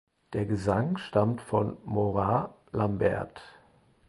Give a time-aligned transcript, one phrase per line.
[0.33, 3.39] Der Gesang stammt von Moira Lambert.